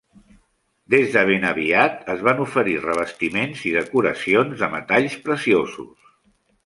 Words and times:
Des 0.93 1.09
de 1.15 1.21
ben 1.29 1.43
aviat, 1.49 1.99
es 2.13 2.23
van 2.29 2.41
oferir 2.45 2.75
revestiments 2.87 3.61
i 3.73 3.75
decoracions 3.79 4.57
de 4.63 4.71
metalls 4.77 5.19
preciosos. 5.29 6.15